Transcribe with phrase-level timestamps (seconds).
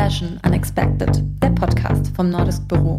[0.00, 1.10] Fashion Unexpected,
[1.42, 2.96] der Podcast vom Nordisk Büro.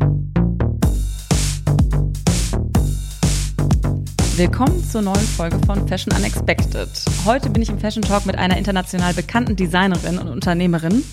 [4.38, 6.87] Willkommen zur neuen Folge von Fashion Unexpected.
[7.26, 11.03] Heute bin ich im Fashion Talk mit einer international bekannten Designerin und Unternehmerin.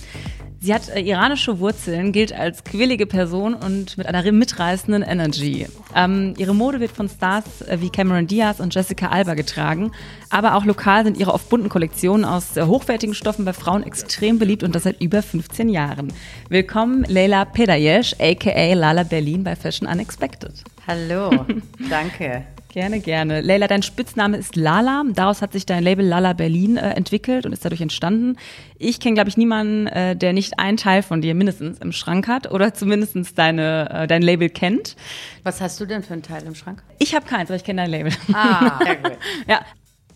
[0.61, 5.66] Sie hat äh, iranische Wurzeln, gilt als quirlige Person und mit einer mitreißenden Energy.
[5.95, 9.93] Ähm, ihre Mode wird von Stars äh, wie Cameron Diaz und Jessica Alba getragen,
[10.30, 14.40] aber auch lokal sind ihre oft bunten Kollektionen aus äh, hochwertigen Stoffen bei Frauen extrem
[14.40, 16.12] beliebt und das seit über 15 Jahren.
[16.48, 20.64] Willkommen Leila Pedayesh, aka Lala Berlin bei Fashion Unexpected.
[20.89, 21.46] Hallo,
[21.89, 22.45] danke.
[22.79, 23.41] Gerne, gerne.
[23.41, 25.03] Leila, dein Spitzname ist Lala.
[25.13, 28.37] Daraus hat sich dein Label Lala Berlin äh, entwickelt und ist dadurch entstanden.
[28.79, 32.28] Ich kenne, glaube ich, niemanden, äh, der nicht einen Teil von dir mindestens im Schrank
[32.28, 34.95] hat oder zumindest deine, äh, dein Label kennt.
[35.42, 36.84] Was hast du denn für einen Teil im Schrank?
[37.01, 38.12] Ich habe keins, aber ich kenne dein Label.
[38.33, 39.19] Ah, sehr gut.
[39.48, 39.61] ja.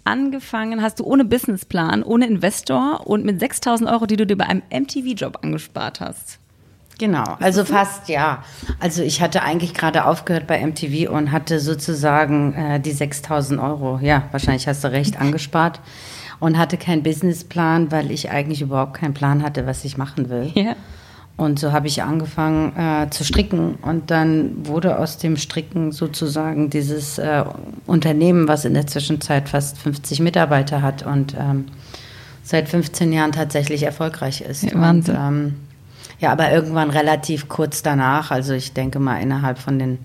[0.05, 4.47] Angefangen hast du ohne Businessplan, ohne Investor und mit 6000 Euro, die du dir bei
[4.47, 6.39] einem MTV-Job angespart hast.
[6.99, 8.45] Genau, also fast ja.
[8.79, 13.99] Also ich hatte eigentlich gerade aufgehört bei MTV und hatte sozusagen äh, die 6000 Euro,
[14.03, 15.81] ja, wahrscheinlich hast du recht, angespart
[16.39, 20.51] und hatte keinen Businessplan, weil ich eigentlich überhaupt keinen Plan hatte, was ich machen will.
[20.55, 20.77] Ja.
[21.37, 26.69] Und so habe ich angefangen äh, zu stricken und dann wurde aus dem Stricken sozusagen
[26.69, 27.45] dieses äh,
[27.87, 31.65] Unternehmen, was in der Zwischenzeit fast 50 Mitarbeiter hat und ähm,
[32.43, 34.65] seit 15 Jahren tatsächlich erfolgreich ist.
[34.65, 35.17] Ja, Wahnsinn.
[35.17, 35.55] Und, ähm,
[36.23, 39.99] ja, aber irgendwann relativ kurz danach, also ich denke mal innerhalb von den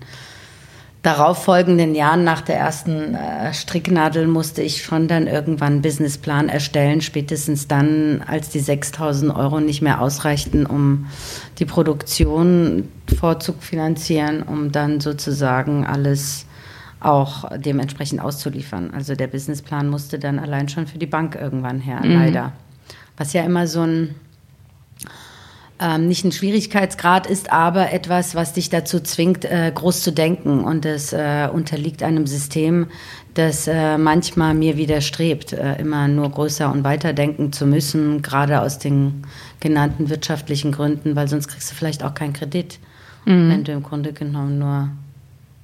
[1.02, 7.00] darauffolgenden Jahren nach der ersten äh, Stricknadel musste ich schon dann irgendwann einen Businessplan erstellen,
[7.02, 11.06] spätestens dann, als die 6000 Euro nicht mehr ausreichten, um
[11.60, 16.46] die Produktion vorzufinanzieren, um dann sozusagen alles
[16.98, 18.90] auch dementsprechend auszuliefern.
[18.92, 22.12] Also der Businessplan musste dann allein schon für die Bank irgendwann her, mhm.
[22.12, 22.52] leider.
[23.16, 24.16] Was ja immer so ein
[25.80, 30.64] ähm, nicht ein Schwierigkeitsgrad ist, aber etwas, was dich dazu zwingt, äh, groß zu denken.
[30.64, 32.88] Und es äh, unterliegt einem System,
[33.34, 38.60] das äh, manchmal mir widerstrebt, äh, immer nur größer und weiter denken zu müssen, gerade
[38.60, 39.22] aus den
[39.60, 42.80] genannten wirtschaftlichen Gründen, weil sonst kriegst du vielleicht auch keinen Kredit,
[43.24, 43.50] mhm.
[43.50, 44.90] wenn du im Grunde genommen nur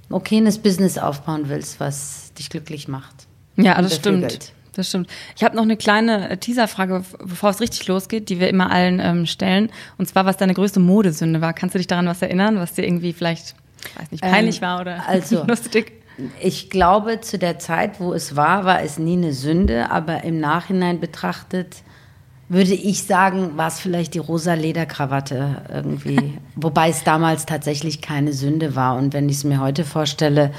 [0.08, 3.26] ein okayes Business aufbauen willst, was dich glücklich macht.
[3.56, 4.52] Ja, das stimmt.
[4.74, 5.08] Das stimmt.
[5.36, 9.00] Ich habe noch eine kleine äh, Teaserfrage, bevor es richtig losgeht, die wir immer allen
[9.00, 9.70] ähm, stellen.
[9.98, 11.52] Und zwar, was deine größte Modesünde war.
[11.52, 13.54] Kannst du dich daran was erinnern, was dir irgendwie vielleicht,
[13.98, 15.92] weiß nicht, peinlich ähm, war oder also, lustig?
[16.40, 20.38] Ich glaube, zu der Zeit, wo es war, war es nie eine Sünde, aber im
[20.38, 21.82] Nachhinein betrachtet
[22.48, 26.38] würde ich sagen, war es vielleicht die rosa Lederkrawatte irgendwie.
[26.56, 28.96] Wobei es damals tatsächlich keine Sünde war.
[28.96, 30.52] Und wenn ich es mir heute vorstelle,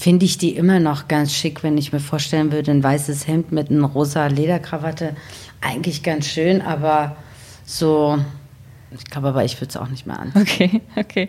[0.00, 3.52] finde ich die immer noch ganz schick, wenn ich mir vorstellen würde, ein weißes Hemd
[3.52, 5.14] mit einer rosa Lederkrawatte.
[5.60, 7.16] Eigentlich ganz schön, aber
[7.66, 8.18] so.
[8.96, 10.32] Ich glaube aber, ich würde es auch nicht mehr an.
[10.34, 11.28] Okay, okay.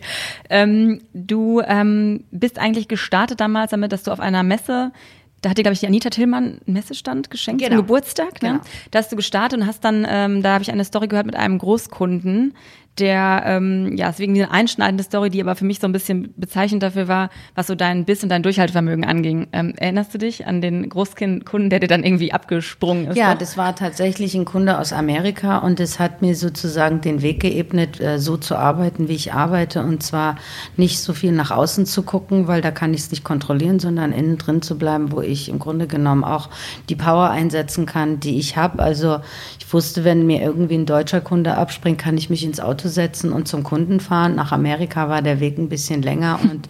[0.50, 4.94] Ähm, du ähm, bist eigentlich gestartet damals damit, dass du auf einer Messe
[5.42, 7.78] da hat dir, glaube ich, die Anita Tillmann einen Messestand geschenkt genau.
[7.78, 8.44] zum Geburtstag.
[8.44, 8.50] Ne?
[8.50, 8.62] Genau.
[8.92, 11.36] Da hast du gestartet und hast dann, ähm, da habe ich eine Story gehört mit
[11.36, 12.54] einem Großkunden,
[13.00, 16.84] der, ähm, ja, deswegen diese einschneidende Story, die aber für mich so ein bisschen bezeichnend
[16.84, 19.48] dafür war, was so dein Biss und dein Durchhaltevermögen anging.
[19.54, 23.18] Ähm, erinnerst du dich an den Großkunden, der dir dann irgendwie abgesprungen ist?
[23.18, 23.40] Ja, doch?
[23.40, 28.02] das war tatsächlich ein Kunde aus Amerika und es hat mir sozusagen den Weg geebnet,
[28.02, 30.36] äh, so zu arbeiten, wie ich arbeite und zwar
[30.76, 34.12] nicht so viel nach außen zu gucken, weil da kann ich es nicht kontrollieren, sondern
[34.12, 36.50] innen drin zu bleiben, wo ich im Grunde genommen auch
[36.90, 38.84] die Power einsetzen kann, die ich habe.
[38.84, 39.22] Also
[39.60, 42.90] ich wusste, wenn mir irgendwie ein deutscher Kunde abspringt, kann ich mich ins Auto Auto
[42.90, 44.36] setzen und zum Kunden fahren.
[44.36, 46.68] Nach Amerika war der Weg ein bisschen länger und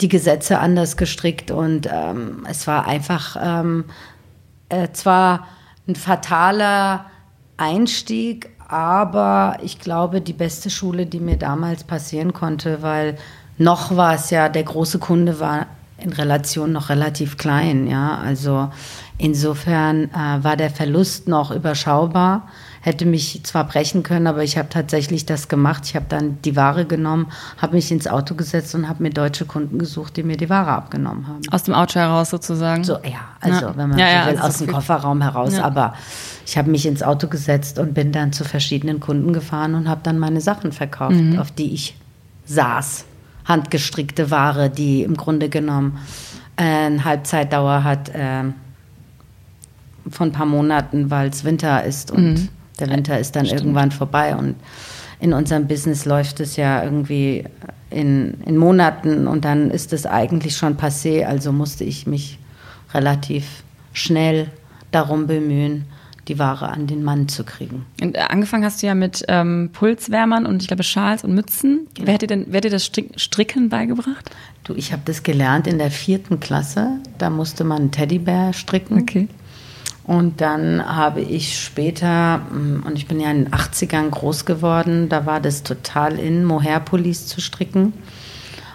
[0.00, 3.84] die Gesetze anders gestrickt und ähm, es war einfach ähm,
[4.68, 5.46] äh, zwar
[5.86, 7.06] ein fataler
[7.56, 13.16] Einstieg, aber ich glaube, die beste Schule, die mir damals passieren konnte, weil
[13.58, 15.66] noch war es ja, der große Kunde war
[15.98, 18.18] in Relation noch relativ klein, ja.
[18.18, 18.70] Also
[19.18, 22.48] insofern äh, war der Verlust noch überschaubar
[22.82, 25.84] hätte mich zwar brechen können, aber ich habe tatsächlich das gemacht.
[25.86, 29.46] Ich habe dann die Ware genommen, habe mich ins Auto gesetzt und habe mir deutsche
[29.46, 31.40] Kunden gesucht, die mir die Ware abgenommen haben.
[31.52, 32.82] Aus dem Auto heraus sozusagen?
[32.82, 33.76] So, ja, also ja.
[33.76, 35.58] wenn man ja, ja, will, also aus dem Kofferraum heraus.
[35.60, 35.94] Aber
[36.44, 40.00] ich habe mich ins Auto gesetzt und bin dann zu verschiedenen Kunden gefahren und habe
[40.02, 41.38] dann meine Sachen verkauft, mhm.
[41.38, 41.96] auf die ich
[42.46, 43.04] saß.
[43.44, 45.98] Handgestrickte Ware, die im Grunde genommen
[46.56, 48.42] äh, eine Halbzeitdauer hat äh,
[50.10, 52.48] von ein paar Monaten, weil es Winter ist und mhm.
[52.82, 53.60] Der Winter ist dann Stimmt.
[53.60, 54.56] irgendwann vorbei und
[55.20, 57.44] in unserem Business läuft es ja irgendwie
[57.90, 61.24] in, in Monaten und dann ist es eigentlich schon passé.
[61.24, 62.38] Also musste ich mich
[62.92, 63.62] relativ
[63.92, 64.48] schnell
[64.90, 65.84] darum bemühen,
[66.28, 67.86] die Ware an den Mann zu kriegen.
[68.00, 71.88] Und äh, angefangen hast du ja mit ähm, Pulswärmern und ich glaube Schals und Mützen.
[71.94, 72.06] Genau.
[72.06, 74.30] Wer hat dir denn wer hat dir das Stricken beigebracht?
[74.64, 77.00] Du, ich habe das gelernt in der vierten Klasse.
[77.18, 79.00] Da musste man einen Teddybär stricken.
[79.00, 79.28] Okay.
[80.04, 85.08] Und dann habe ich später, mm, und ich bin ja in den 80ern groß geworden,
[85.08, 87.92] da war das total in, Mohair-Pullis zu stricken.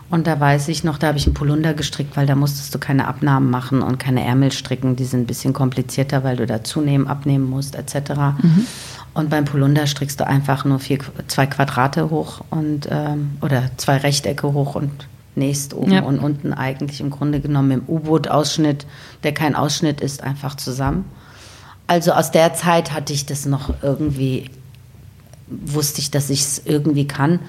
[0.09, 2.79] Und da weiß ich noch, da habe ich einen Polunder gestrickt, weil da musstest du
[2.79, 4.95] keine Abnahmen machen und keine Ärmel stricken.
[4.95, 8.11] Die sind ein bisschen komplizierter, weil du da zunehmen, abnehmen musst, etc.
[8.41, 8.65] Mhm.
[9.13, 13.97] Und beim Polunder strickst du einfach nur vier, zwei Quadrate hoch und ähm, oder zwei
[13.97, 14.91] Rechtecke hoch und
[15.37, 16.03] nächst oben ja.
[16.03, 18.85] und unten eigentlich im Grunde genommen im U-Boot-Ausschnitt,
[19.23, 21.05] der kein Ausschnitt ist, einfach zusammen.
[21.87, 24.49] Also aus der Zeit hatte ich das noch irgendwie,
[25.47, 27.39] wusste ich, dass ich es irgendwie kann.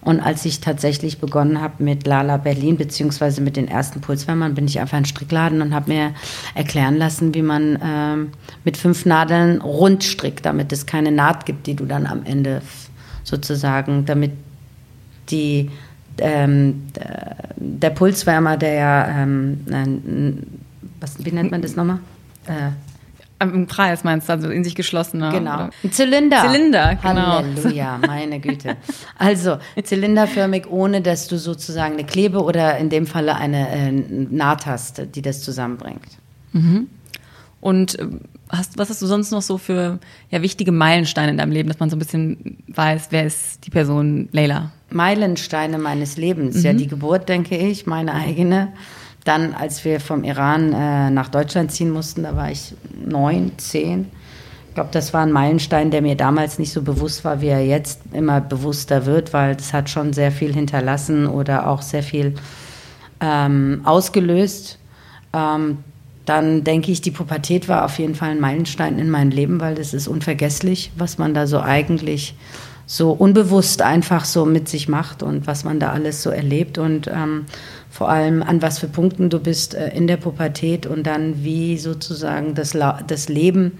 [0.00, 4.66] Und als ich tatsächlich begonnen habe mit Lala Berlin, beziehungsweise mit den ersten Pulswärmern, bin
[4.66, 6.14] ich einfach in den Strickladen und habe mir
[6.54, 8.30] erklären lassen, wie man ähm,
[8.64, 12.62] mit fünf Nadeln rund strickt, damit es keine Naht gibt, die du dann am Ende
[13.24, 14.32] sozusagen, damit
[15.30, 15.70] die
[16.20, 16.84] ähm,
[17.56, 19.60] der Pulswärmer, der ja, ähm,
[21.00, 21.98] was, wie nennt man das nochmal?
[22.46, 22.70] Äh,
[23.40, 25.30] im Kreis meinst du, also in sich geschlossener.
[25.30, 25.54] Genau.
[25.54, 25.70] Oder?
[25.84, 26.42] Ein Zylinder.
[26.44, 27.38] Zylinder, genau.
[27.38, 28.76] Halleluja, meine Güte.
[29.16, 34.66] Also zylinderförmig, ohne dass du sozusagen eine Klebe oder in dem Falle eine äh, Naht
[34.66, 36.18] hast, die das zusammenbringt.
[36.52, 36.88] Mhm.
[37.60, 38.06] Und äh,
[38.48, 39.98] hast, was hast du sonst noch so für
[40.30, 43.70] ja, wichtige Meilensteine in deinem Leben, dass man so ein bisschen weiß, wer ist die
[43.70, 44.72] Person Leila?
[44.90, 46.56] Meilensteine meines Lebens.
[46.56, 46.62] Mhm.
[46.62, 48.72] Ja, die Geburt, denke ich, meine eigene.
[49.24, 52.74] Dann, als wir vom Iran äh, nach Deutschland ziehen mussten, da war ich
[53.04, 54.06] neun, zehn.
[54.68, 57.64] Ich glaube, das war ein Meilenstein, der mir damals nicht so bewusst war, wie er
[57.64, 62.36] jetzt immer bewusster wird, weil das hat schon sehr viel hinterlassen oder auch sehr viel
[63.20, 64.78] ähm, ausgelöst.
[65.32, 65.78] Ähm,
[66.24, 69.74] dann denke ich, die Pubertät war auf jeden Fall ein Meilenstein in meinem Leben, weil
[69.74, 72.34] das ist unvergesslich, was man da so eigentlich
[72.90, 77.06] so unbewusst einfach so mit sich macht und was man da alles so erlebt und
[77.06, 77.44] ähm,
[77.90, 81.76] vor allem an was für Punkten du bist äh, in der Pubertät und dann wie
[81.76, 82.74] sozusagen das,
[83.06, 83.78] das Leben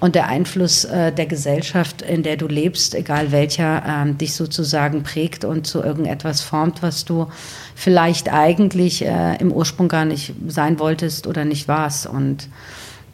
[0.00, 5.04] und der Einfluss äh, der Gesellschaft, in der du lebst, egal welcher, äh, dich sozusagen
[5.04, 7.28] prägt und zu irgendetwas formt, was du
[7.76, 12.08] vielleicht eigentlich äh, im Ursprung gar nicht sein wolltest oder nicht warst.
[12.08, 12.48] Und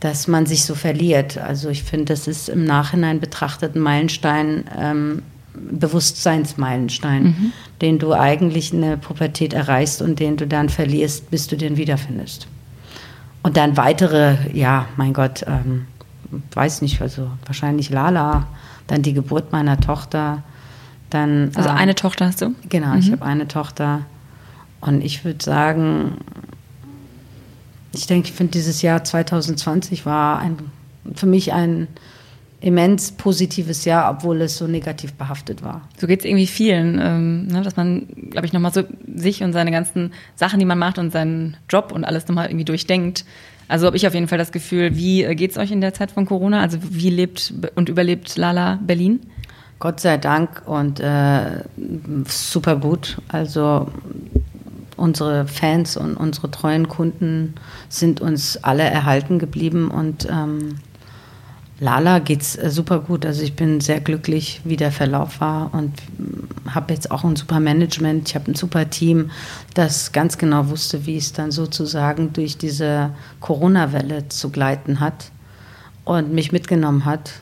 [0.01, 1.39] dass man sich so verliert.
[1.39, 5.23] Also ich finde, das ist im Nachhinein betrachtet ein Meilenstein, ähm,
[5.55, 7.53] Bewusstseinsmeilenstein, mhm.
[7.81, 11.77] den du eigentlich in der Pubertät erreichst und den du dann verlierst, bis du den
[11.77, 12.49] wiederfindest.
[13.43, 15.87] Und dann weitere, ja, mein Gott, ähm,
[16.53, 18.47] weiß nicht, also wahrscheinlich Lala,
[18.87, 20.43] dann die Geburt meiner Tochter,
[21.11, 21.51] dann.
[21.55, 22.55] Also äh, eine Tochter hast du?
[22.69, 22.99] Genau, mhm.
[22.99, 24.03] ich habe eine Tochter.
[24.81, 26.19] Und ich würde sagen,
[27.93, 30.59] ich denke, ich finde, dieses Jahr 2020 war ein,
[31.15, 31.89] für mich ein
[32.65, 35.83] immens positives Jahr, obwohl es so negativ behaftet war.
[35.99, 38.85] So geht es irgendwie vielen, ähm, ne, dass man, glaube ich, nochmal so
[39.15, 42.65] sich und seine ganzen Sachen, die man macht und seinen Job und alles nochmal irgendwie
[42.65, 43.27] durchdenkt.
[43.69, 45.93] Also habe ich auf jeden Fall das Gefühl, wie äh, geht es euch in der
[45.93, 46.63] Zeit von Corona?
[46.63, 49.21] Also wie lebt und überlebt Lala Berlin?
[49.79, 51.65] Gott sei Dank und äh,
[52.27, 53.19] super gut.
[53.29, 53.89] Also
[54.97, 57.57] unsere Fans und unsere treuen Kunden
[57.91, 60.77] sind uns alle erhalten geblieben und ähm,
[61.81, 63.27] Lala geht's äh, super gut.
[63.27, 65.93] Also ich bin sehr glücklich, wie der Verlauf war und
[66.69, 68.29] habe jetzt auch ein super Management.
[68.29, 69.31] Ich habe ein super Team,
[69.75, 73.11] das ganz genau wusste, wie es dann sozusagen durch diese
[73.41, 75.31] Corona-Welle zu gleiten hat
[76.05, 77.33] und mich mitgenommen hat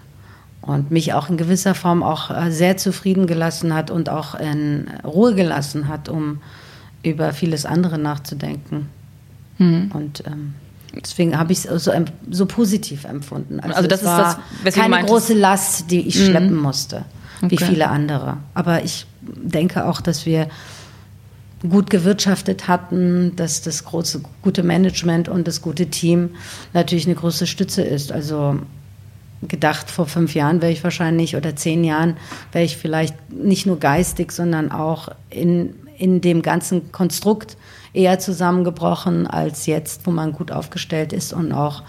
[0.62, 4.88] und mich auch in gewisser Form auch äh, sehr zufrieden gelassen hat und auch in
[5.04, 6.40] Ruhe gelassen hat, um
[7.02, 8.88] über vieles andere nachzudenken.
[9.59, 9.90] Mhm.
[9.92, 10.54] Und ähm,
[11.00, 11.92] Deswegen habe ich es so,
[12.30, 13.61] so positiv empfunden.
[13.61, 16.26] Also, also das ist das, keine große Last, die ich mhm.
[16.26, 17.04] schleppen musste,
[17.40, 17.64] wie okay.
[17.64, 18.38] viele andere.
[18.54, 20.49] Aber ich denke auch, dass wir
[21.68, 26.30] gut gewirtschaftet hatten, dass das große, gute Management und das gute Team
[26.72, 28.12] natürlich eine große Stütze ist.
[28.12, 28.58] Also
[29.49, 32.16] gedacht, vor fünf Jahren wäre ich wahrscheinlich oder zehn Jahren
[32.52, 37.56] wäre ich vielleicht nicht nur geistig, sondern auch in, in dem ganzen Konstrukt
[37.94, 41.82] eher zusammengebrochen als jetzt, wo man gut aufgestellt ist und auch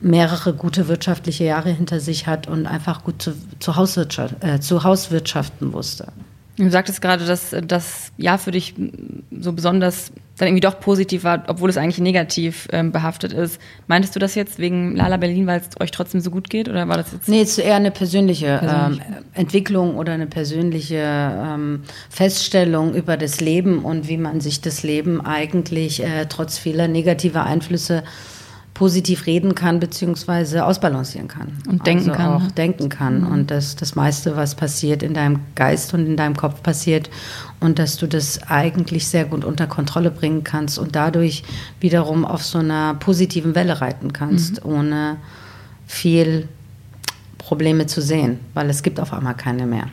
[0.00, 4.84] mehrere gute wirtschaftliche Jahre hinter sich hat und einfach gut zu, zu, Hauswirtschaft, äh, zu
[4.84, 6.12] Hauswirtschaften wusste.
[6.56, 8.74] Du sagtest gerade, dass das Jahr für dich
[9.40, 13.60] so besonders dann irgendwie doch positiv war, obwohl es eigentlich negativ ähm, behaftet ist.
[13.86, 16.68] Meintest du das jetzt wegen Lala Berlin, weil es euch trotzdem so gut geht?
[16.68, 17.28] Oder war das jetzt?
[17.28, 19.00] Nee, es ist eher eine persönliche Persönlich.
[19.00, 24.82] ähm, Entwicklung oder eine persönliche ähm, Feststellung über das Leben und wie man sich das
[24.82, 28.02] Leben eigentlich äh, trotz vieler negativer Einflüsse
[28.74, 31.52] positiv reden kann beziehungsweise ausbalancieren kann.
[31.68, 32.32] Und denken also kann.
[32.34, 32.52] Auch ne?
[32.56, 33.20] denken kann.
[33.20, 33.26] Mhm.
[33.28, 37.08] Und dass das meiste, was passiert, in deinem Geist und in deinem Kopf passiert
[37.60, 41.44] und dass du das eigentlich sehr gut unter Kontrolle bringen kannst und dadurch
[41.80, 44.72] wiederum auf so einer positiven Welle reiten kannst, Mhm.
[44.72, 45.16] ohne
[45.86, 46.48] viel
[47.38, 49.86] Probleme zu sehen, weil es gibt auf einmal keine mehr.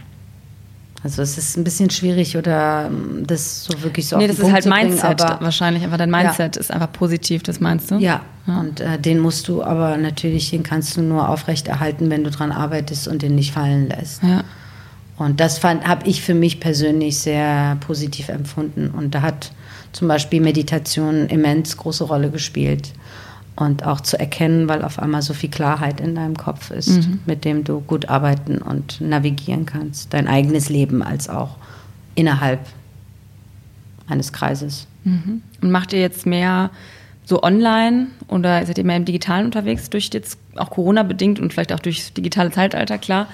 [1.03, 4.39] Also es ist ein bisschen schwierig oder ähm, das so wirklich so nee, auf das
[4.39, 5.83] ist halt bringen, Mindset aber wahrscheinlich.
[5.83, 7.95] Aber dein Mindset ist einfach positiv, das meinst du?
[7.95, 8.59] ja, Ja.
[8.59, 12.51] und äh, den musst du aber natürlich, den kannst du nur aufrechterhalten, wenn du dran
[12.51, 14.21] arbeitest und den nicht fallen lässt.
[14.21, 14.43] Ja.
[15.17, 18.89] Und das habe ich für mich persönlich sehr positiv empfunden.
[18.89, 19.51] Und da hat
[19.91, 22.93] zum Beispiel Meditation immens große Rolle gespielt.
[23.55, 27.19] Und auch zu erkennen, weil auf einmal so viel Klarheit in deinem Kopf ist, Mhm.
[27.25, 30.13] mit dem du gut arbeiten und navigieren kannst.
[30.13, 31.57] Dein eigenes Leben als auch
[32.15, 32.59] innerhalb
[34.07, 34.87] eines Kreises.
[35.03, 35.41] Mhm.
[35.61, 36.69] Und macht ihr jetzt mehr
[37.25, 41.53] so online oder seid ihr mehr im Digitalen unterwegs durch jetzt auch Corona bedingt und
[41.53, 43.27] vielleicht auch durchs digitale Zeitalter, klar?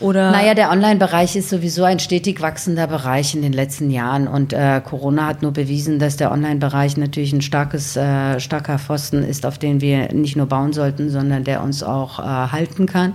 [0.00, 4.52] Oder Naja, der Online-Bereich ist sowieso ein stetig wachsender Bereich in den letzten Jahren und
[4.52, 9.46] äh, Corona hat nur bewiesen, dass der Online-Bereich natürlich ein starkes, äh, starker Pfosten ist,
[9.46, 13.14] auf den wir nicht nur bauen sollten, sondern der uns auch äh, halten kann.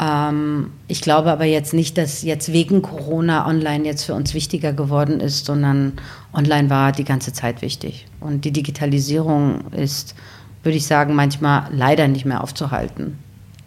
[0.00, 4.72] Ähm, ich glaube aber jetzt nicht, dass jetzt wegen Corona Online jetzt für uns wichtiger
[4.72, 5.92] geworden ist, sondern
[6.32, 8.06] Online war die ganze Zeit wichtig.
[8.20, 10.14] Und die Digitalisierung ist,
[10.62, 13.18] würde ich sagen, manchmal leider nicht mehr aufzuhalten.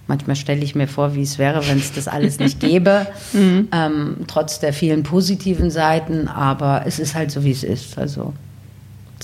[0.07, 4.17] Manchmal stelle ich mir vor, wie es wäre, wenn es das alles nicht gäbe, ähm,
[4.27, 6.27] trotz der vielen positiven Seiten.
[6.27, 7.97] Aber es ist halt so, wie es ist.
[7.97, 8.33] Also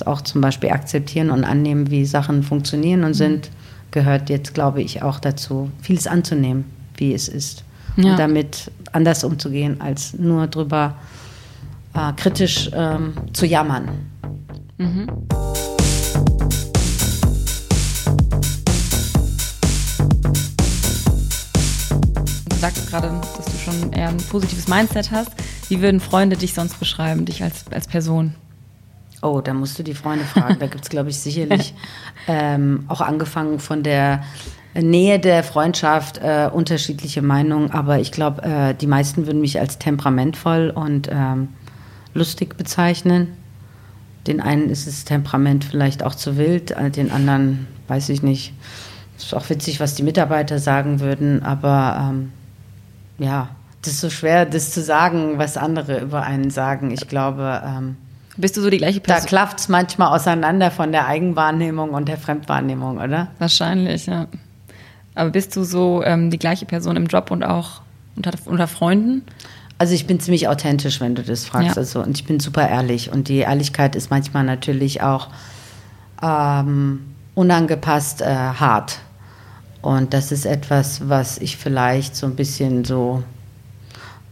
[0.06, 3.50] auch zum Beispiel akzeptieren und annehmen, wie Sachen funktionieren und sind,
[3.92, 7.64] gehört jetzt, glaube ich, auch dazu, vieles anzunehmen, wie es ist.
[7.98, 8.12] Ja.
[8.12, 10.96] Und damit anders umzugehen, als nur drüber
[11.94, 13.90] äh, kritisch ähm, zu jammern.
[14.78, 15.59] du
[22.76, 25.32] sagst gerade, dass du schon eher ein positives Mindset hast.
[25.70, 28.36] Wie würden Freunde dich sonst beschreiben, dich als, als Person?
[29.22, 30.58] Oh, da musst du die Freunde fragen.
[30.60, 31.74] Da gibt es, glaube ich, sicherlich
[32.28, 34.24] ähm, auch angefangen von der
[34.76, 37.72] Nähe der Freundschaft äh, unterschiedliche Meinungen.
[37.72, 41.50] Aber ich glaube, äh, die meisten würden mich als temperamentvoll und ähm,
[42.14, 43.30] lustig bezeichnen.
[44.28, 48.54] Den einen ist das Temperament vielleicht auch zu wild, äh, den anderen weiß ich nicht.
[49.18, 52.32] Ist auch witzig, was die Mitarbeiter sagen würden, aber ähm,
[53.20, 53.50] ja,
[53.82, 56.92] das ist so schwer, das zu sagen, was andere über einen sagen.
[56.92, 57.96] Ich glaube, ähm,
[58.36, 59.28] Bist du so die gleiche da Person?
[59.28, 63.28] klafft es manchmal auseinander von der Eigenwahrnehmung und der Fremdwahrnehmung, oder?
[63.40, 64.28] Wahrscheinlich, ja.
[65.16, 67.82] Aber bist du so ähm, die gleiche Person im Job und auch
[68.16, 69.24] unter, unter Freunden?
[69.78, 71.70] Also ich bin ziemlich authentisch, wenn du das fragst.
[71.70, 71.78] Ja.
[71.78, 73.12] Also, und ich bin super ehrlich.
[73.12, 75.30] Und die Ehrlichkeit ist manchmal natürlich auch
[76.22, 79.00] ähm, unangepasst äh, hart.
[79.82, 83.24] Und das ist etwas, was ich vielleicht so ein bisschen so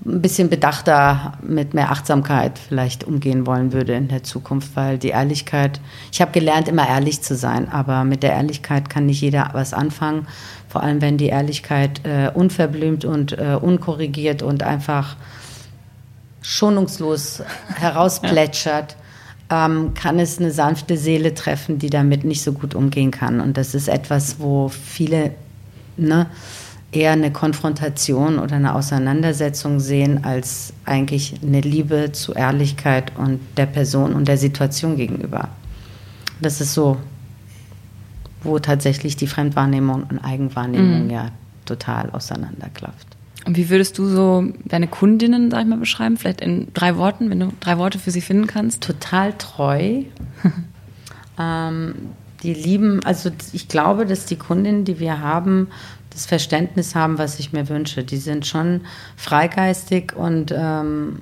[0.05, 5.09] ein bisschen bedachter, mit mehr Achtsamkeit vielleicht umgehen wollen würde in der Zukunft, weil die
[5.09, 9.49] Ehrlichkeit, ich habe gelernt, immer ehrlich zu sein, aber mit der Ehrlichkeit kann nicht jeder
[9.53, 10.27] was anfangen,
[10.69, 15.15] vor allem wenn die Ehrlichkeit äh, unverblümt und äh, unkorrigiert und einfach
[16.41, 17.43] schonungslos
[17.75, 18.95] herausplätschert,
[19.49, 23.39] ähm, kann es eine sanfte Seele treffen, die damit nicht so gut umgehen kann.
[23.39, 25.31] Und das ist etwas, wo viele
[25.95, 26.27] ne,
[26.91, 33.65] eher eine Konfrontation oder eine Auseinandersetzung sehen, als eigentlich eine Liebe zu Ehrlichkeit und der
[33.65, 35.49] Person und der Situation gegenüber.
[36.41, 36.97] Das ist so,
[38.43, 41.09] wo tatsächlich die Fremdwahrnehmung und Eigenwahrnehmung Mhm.
[41.09, 41.31] ja
[41.65, 43.16] total auseinanderklafft.
[43.47, 46.17] Und wie würdest du so deine Kundinnen, sag ich mal, beschreiben?
[46.17, 48.83] Vielleicht in drei Worten, wenn du drei Worte für sie finden kannst?
[48.83, 50.03] total treu.
[51.39, 51.95] ähm,
[52.43, 55.69] die lieben, also ich glaube, dass die Kundinnen, die wir haben,
[56.09, 58.03] das Verständnis haben, was ich mir wünsche.
[58.03, 58.81] Die sind schon
[59.15, 61.19] freigeistig und ähm,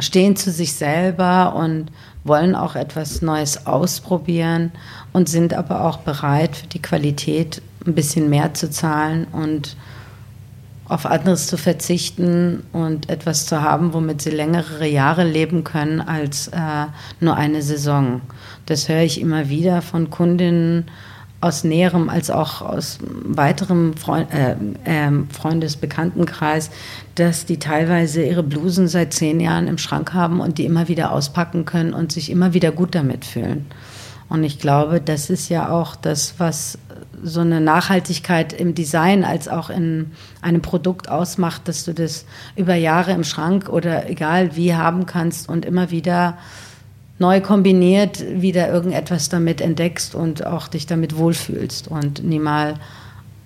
[0.00, 1.92] stehen zu sich selber und
[2.24, 4.72] wollen auch etwas Neues ausprobieren
[5.12, 9.76] und sind aber auch bereit, für die Qualität ein bisschen mehr zu zahlen und
[10.88, 16.48] auf anderes zu verzichten und etwas zu haben, womit sie längere Jahre leben können als
[16.48, 16.86] äh,
[17.20, 18.22] nur eine Saison.
[18.66, 20.86] Das höre ich immer wieder von Kundinnen
[21.40, 26.70] aus näherem als auch aus weiterem Freund, äh, äh, Freundesbekanntenkreis,
[27.14, 31.12] dass die teilweise ihre Blusen seit zehn Jahren im Schrank haben und die immer wieder
[31.12, 33.66] auspacken können und sich immer wieder gut damit fühlen.
[34.28, 36.78] Und ich glaube, das ist ja auch das, was
[37.22, 42.74] so eine Nachhaltigkeit im Design als auch in einem Produkt ausmacht, dass du das über
[42.74, 46.38] Jahre im Schrank oder egal wie haben kannst und immer wieder
[47.18, 52.78] neu kombiniert wieder irgendetwas damit entdeckst und auch dich damit wohlfühlst und niemals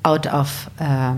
[0.02, 1.12] out of, äh,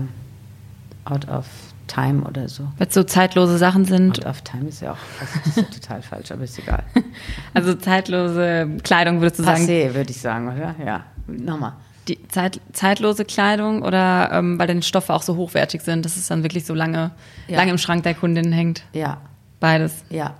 [1.05, 1.45] out of
[1.87, 2.63] time oder so.
[2.77, 4.19] Weil es so zeitlose Sachen sind.
[4.19, 6.83] Out of time ist ja auch also ist total falsch, aber ist egal.
[7.53, 9.63] Also zeitlose Kleidung würdest du sagen?
[9.65, 10.75] Passé, würde ich sagen, oder?
[10.85, 11.73] Ja, nochmal.
[12.07, 16.27] Die Zeit, zeitlose Kleidung oder ähm, weil deine Stoffe auch so hochwertig sind, dass es
[16.27, 17.11] dann wirklich so lange,
[17.47, 17.57] Ja.
[17.57, 18.83] lange im Schrank der Kundin hängt?
[18.93, 19.17] Ja,
[19.59, 20.03] Beides.
[20.11, 20.35] ja.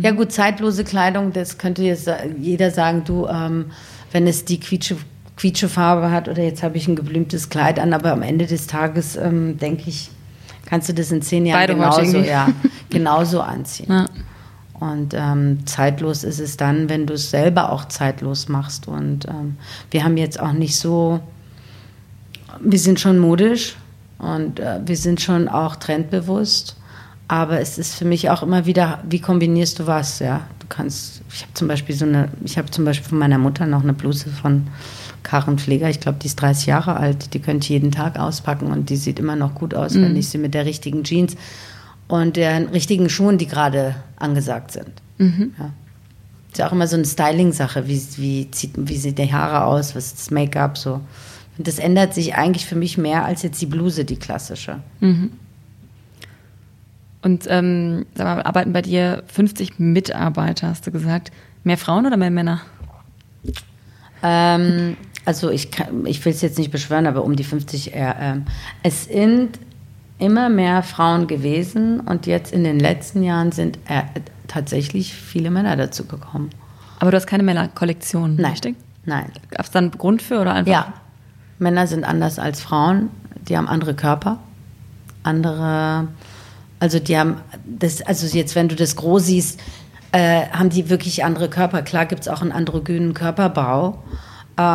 [0.00, 2.08] Ja gut, zeitlose Kleidung, das könnte jetzt
[2.38, 3.72] jeder sagen, du, ähm,
[4.12, 4.96] wenn es die quietsche,
[5.36, 8.68] quietsche Farbe hat oder jetzt habe ich ein geblümtes Kleid an, aber am Ende des
[8.68, 10.10] Tages ähm, denke ich,
[10.66, 12.48] kannst du das in zehn Jahren Beide genauso, ja,
[12.90, 13.90] genauso anziehen.
[13.90, 14.06] Ja.
[14.82, 18.88] Und ähm, zeitlos ist es dann, wenn du es selber auch zeitlos machst.
[18.88, 19.56] Und ähm,
[19.92, 21.20] wir haben jetzt auch nicht so,
[22.60, 23.76] wir sind schon modisch
[24.18, 26.76] und äh, wir sind schon auch trendbewusst.
[27.28, 30.18] Aber es ist für mich auch immer wieder, wie kombinierst du was?
[30.18, 33.38] Ja, du kannst, ich habe zum Beispiel so eine, ich habe zum Beispiel von meiner
[33.38, 34.66] Mutter noch eine Bluse von
[35.22, 35.88] Karen Pfleger.
[35.88, 37.34] Ich glaube, die ist 30 Jahre alt.
[37.34, 40.28] Die könnte ich jeden Tag auspacken und die sieht immer noch gut aus, wenn ich
[40.28, 41.36] sie mit der richtigen Jeans
[42.08, 44.90] und den richtigen Schuhen, die gerade angesagt sind.
[45.58, 45.70] Ja.
[46.50, 47.88] Ist ja auch immer so eine Styling-Sache.
[47.88, 49.94] Wie, wie, zieht, wie sieht die Haare aus?
[49.94, 50.76] Was ist das Make-up?
[50.76, 51.00] So.
[51.56, 54.80] Und das ändert sich eigentlich für mich mehr als jetzt die Bluse, die klassische.
[57.22, 61.30] Und ähm, sag mal, arbeiten bei dir 50 Mitarbeiter, hast du gesagt.
[61.64, 62.60] Mehr Frauen oder mehr Männer?
[64.22, 68.16] Ähm, also ich, kann- ich will es jetzt nicht beschwören, aber um die 50 eher.
[68.20, 68.44] Ähm,
[68.82, 69.58] es sind
[70.18, 74.02] immer mehr Frauen gewesen und jetzt in den letzten Jahren sind äh,
[74.48, 76.50] tatsächlich viele Männer dazu gekommen.
[77.00, 78.50] Aber du hast keine Männerkollektion, Nein.
[78.52, 78.76] richtig?
[79.04, 79.32] Nein.
[79.50, 80.72] Gab es da einen Grund für oder einfach?
[80.72, 80.92] Ja,
[81.58, 83.10] Männer sind anders als Frauen.
[83.48, 84.38] Die haben andere Körper,
[85.24, 86.06] andere,
[86.78, 89.60] also die haben das, also jetzt wenn du das groß siehst,
[90.12, 91.82] äh, haben die wirklich andere Körper.
[91.82, 94.02] Klar gibt es auch einen androgynen Körperbau.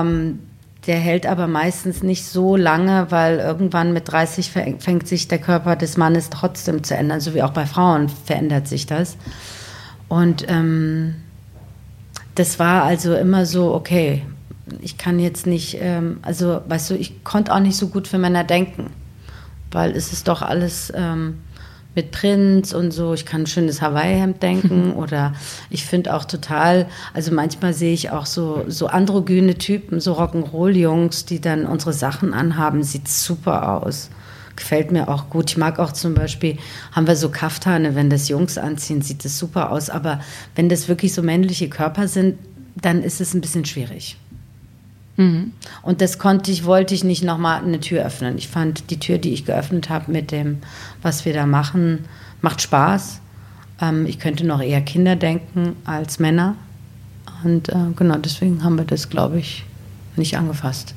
[0.01, 0.39] Ähm,
[0.85, 5.37] der hält aber meistens nicht so lange, weil irgendwann mit 30 fäng- fängt sich der
[5.39, 9.17] Körper des Mannes trotzdem zu ändern, so wie auch bei Frauen verändert sich das.
[10.07, 11.15] Und ähm,
[12.35, 14.23] das war also immer so, okay,
[14.79, 18.17] ich kann jetzt nicht, ähm, also weißt du, ich konnte auch nicht so gut für
[18.17, 18.91] Männer denken,
[19.71, 21.39] weil es ist doch alles ähm,
[21.97, 23.15] mit Prinz und so.
[23.15, 25.33] Ich kann ein schönes Hawaii-Hemd denken oder
[25.71, 31.25] ich finde auch total, also manchmal sehe ich auch so, so androgyne Typen, so Rock'n'Roll-Jungs,
[31.25, 34.09] die dann unsere Sachen anhaben, sieht super aus.
[34.55, 35.49] Gefällt mir auch gut.
[35.49, 36.57] Ich mag auch zum Beispiel,
[36.91, 39.89] haben wir so Kaftane, wenn das Jungs anziehen, sieht das super aus.
[39.89, 40.19] Aber
[40.55, 42.37] wenn das wirklich so männliche Körper sind,
[42.75, 44.17] dann ist es ein bisschen schwierig.
[45.17, 48.37] Und das konnte ich, wollte ich nicht nochmal eine Tür öffnen.
[48.37, 50.59] Ich fand die Tür, die ich geöffnet habe mit dem,
[51.01, 52.05] was wir da machen,
[52.41, 53.19] macht Spaß.
[53.81, 56.55] Ähm, ich könnte noch eher Kinder denken als Männer.
[57.43, 59.65] Und äh, genau deswegen haben wir das, glaube ich,
[60.17, 60.93] nicht angefasst.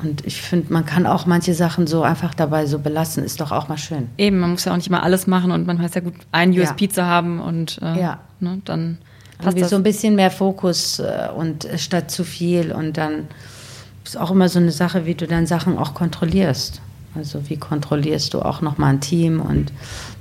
[0.00, 3.24] Und ich finde, man kann auch manche Sachen so einfach dabei so belassen.
[3.24, 4.08] Ist doch auch mal schön.
[4.16, 6.52] Eben, man muss ja auch nicht mal alles machen und manchmal ist ja gut, ein
[6.52, 6.62] Ja.
[6.62, 8.20] USP zu haben und äh, Ja.
[8.38, 8.98] ne, dann
[9.40, 12.72] Irgendwie so ein bisschen mehr Fokus äh, und äh, statt zu viel.
[12.72, 13.28] Und dann
[14.04, 16.80] ist auch immer so eine Sache, wie du dann Sachen auch kontrollierst.
[17.14, 19.72] Also wie kontrollierst du auch nochmal ein Team und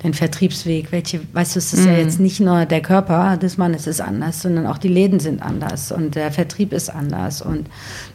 [0.04, 0.92] den Vertriebsweg?
[0.92, 4.42] Welche, weißt du, es ist ja jetzt nicht nur der Körper des Mannes ist anders,
[4.42, 7.70] sondern auch die Läden sind anders und der Vertrieb ist anders und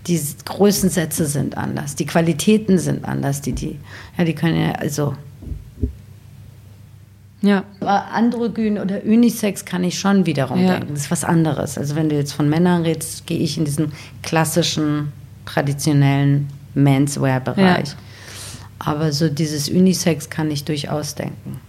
[0.06, 3.78] die Größensätze sind anders, die Qualitäten sind anders, die die,
[4.16, 5.14] ja, die können ja, also
[7.42, 7.64] ja.
[7.80, 10.74] aber Androgyn oder Unisex kann ich schon wiederum Ja.
[10.78, 10.94] denken.
[10.94, 11.76] Das ist was anderes.
[11.76, 15.12] Also wenn du jetzt von Männern redest, gehe ich in diesen klassischen,
[15.44, 17.88] traditionellen Menswear-Bereich.
[17.88, 17.94] Ja.
[18.78, 21.60] Aber so dieses Unisex kann ich durchaus denken.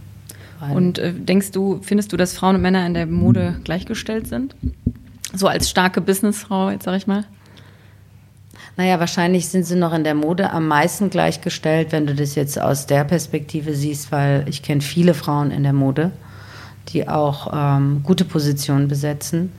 [0.74, 4.56] Und äh, denkst du, findest du, dass Frauen und Männer in der Mode gleichgestellt sind?
[5.34, 7.26] So als starke Businessfrau, jetzt sag ich mal.
[8.76, 12.60] Naja, wahrscheinlich sind sie noch in der Mode am meisten gleichgestellt, wenn du das jetzt
[12.60, 16.12] aus der Perspektive siehst, weil ich kenne viele Frauen in der Mode,
[16.90, 19.52] die auch ähm, gute Positionen besetzen.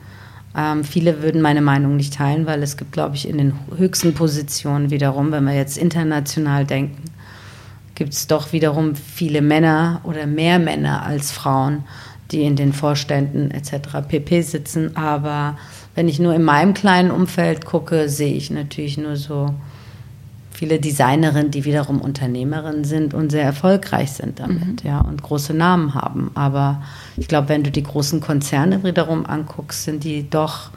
[0.57, 4.15] Ähm, viele würden meine Meinung nicht teilen, weil es gibt, glaube ich, in den höchsten
[4.15, 7.03] Positionen wiederum, wenn wir jetzt international denken,
[7.95, 11.85] gibt es doch wiederum viele Männer oder mehr Männer als Frauen,
[12.33, 14.09] die in den Vorständen etc.
[14.09, 14.97] pp sitzen.
[14.97, 15.57] Aber
[15.95, 19.55] wenn ich nur in meinem kleinen Umfeld gucke, sehe ich natürlich nur so
[20.55, 25.95] viele Designerinnen, die wiederum Unternehmerinnen sind und sehr erfolgreich sind damit, ja, und große Namen
[25.95, 26.31] haben.
[26.35, 26.83] Aber
[27.17, 30.71] ich glaube, wenn du die großen Konzerne wiederum anguckst, sind die doch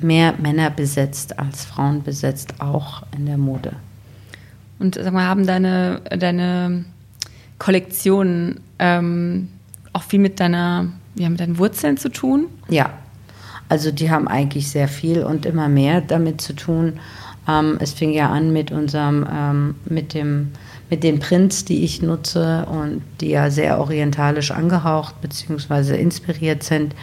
[0.00, 3.72] mehr Männer besetzt als Frauen besetzt, auch in der Mode.
[4.78, 6.84] Und sag mal, haben deine, deine
[7.58, 9.48] Kollektionen ähm,
[9.92, 12.46] auch viel mit deiner, ja, mit deinen Wurzeln zu tun?
[12.68, 12.90] Ja,
[13.68, 17.00] Also die haben eigentlich sehr viel und immer mehr damit zu tun.
[17.48, 20.52] Ähm, es fing ja an mit unserem, ähm, mit dem
[20.90, 26.00] mit den Prints, die ich nutze und die ja sehr orientalisch angehaucht bzw.
[26.00, 26.94] inspiriert sind.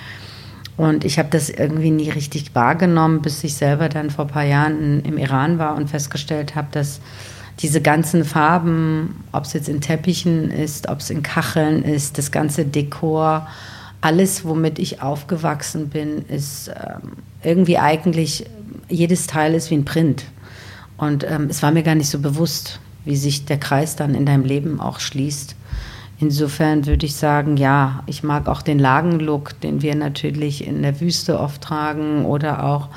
[0.78, 4.44] Und ich habe das irgendwie nie richtig wahrgenommen, bis ich selber dann vor ein paar
[4.44, 7.00] Jahren im Iran war und festgestellt habe, dass
[7.60, 12.32] diese ganzen Farben, ob es jetzt in Teppichen ist, ob es in Kacheln ist, das
[12.32, 13.48] ganze Dekor,
[14.06, 17.14] alles, womit ich aufgewachsen bin, ist ähm,
[17.44, 18.46] irgendwie eigentlich,
[18.88, 20.26] jedes Teil ist wie ein Print.
[20.96, 24.28] Und ähm, es war mir gar nicht so bewusst wie sich der Kreis dann in
[24.28, 25.56] deinem Leben auch schließt.
[26.20, 31.00] Insofern würde ich sagen, ja, ich mag auch den Lagenlook, den wir natürlich in der
[31.02, 32.90] Wüste oft tragen oder auch,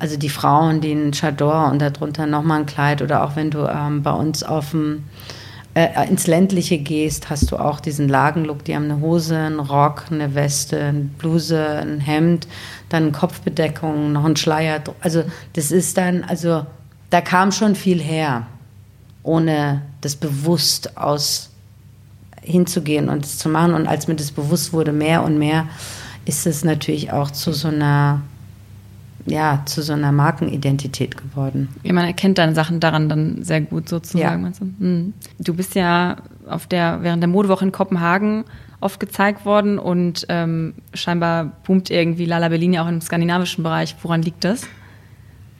[0.00, 3.66] also die Frauen, die einen Chador und darunter nochmal ein Kleid oder auch wenn du
[3.66, 5.04] ähm, bei uns auf dem,
[5.74, 8.64] äh, ins Ländliche gehst, hast du auch diesen Lagenlook.
[8.64, 12.48] Die haben eine Hose, einen Rock, eine Weste, eine Bluse, ein Hemd,
[12.88, 14.82] dann eine Kopfbedeckung, noch ein Schleier.
[15.00, 16.66] Also das ist dann, also
[17.10, 18.46] da kam schon viel her
[19.22, 21.50] ohne das bewusst aus
[22.42, 23.74] hinzugehen und es zu machen.
[23.74, 25.68] Und als mir das bewusst wurde, mehr und mehr,
[26.24, 28.22] ist es natürlich auch zu so einer
[29.26, 31.68] ja, zu so einer Markenidentität geworden.
[31.82, 34.44] Ja, man erkennt deine Sachen daran dann sehr gut sozusagen.
[34.44, 34.50] Ja.
[34.50, 34.84] Du?
[34.84, 35.14] Hm.
[35.38, 38.44] du bist ja auf der, während der Modewoche in Kopenhagen
[38.80, 43.94] oft gezeigt worden und ähm, scheinbar boomt irgendwie Lala Berlin ja auch im skandinavischen Bereich.
[44.02, 44.66] Woran liegt das?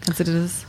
[0.05, 0.65] Kannst du dir das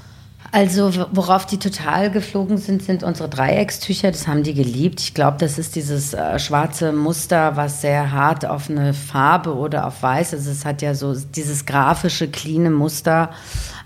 [0.53, 4.11] also worauf die total geflogen sind, sind unsere Dreieckstücher.
[4.11, 4.99] Das haben die geliebt.
[4.99, 9.87] Ich glaube, das ist dieses äh, schwarze Muster, was sehr hart auf eine Farbe oder
[9.87, 10.33] auf Weiß.
[10.33, 13.29] Also es hat ja so dieses grafische, cleane Muster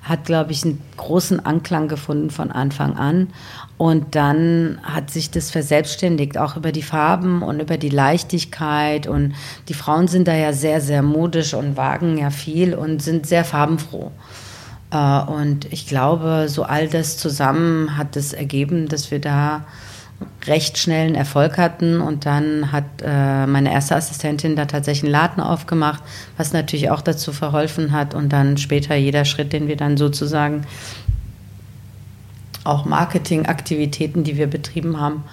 [0.01, 3.29] hat, glaube ich, einen großen Anklang gefunden von Anfang an.
[3.77, 9.05] Und dann hat sich das verselbstständigt, auch über die Farben und über die Leichtigkeit.
[9.05, 9.33] Und
[9.67, 13.43] die Frauen sind da ja sehr, sehr modisch und wagen ja viel und sind sehr
[13.43, 14.11] farbenfroh.
[14.95, 19.65] Äh, und ich glaube, so all das zusammen hat es ergeben, dass wir da
[20.47, 21.99] recht schnell einen Erfolg hatten.
[21.99, 26.01] Und dann hat äh, meine erste Assistentin da tatsächlich einen Laden aufgemacht,
[26.37, 28.13] was natürlich auch dazu verholfen hat.
[28.13, 30.65] Und dann später jeder Schritt, den wir dann sozusagen
[32.63, 35.23] auch Marketingaktivitäten, die wir betrieben haben,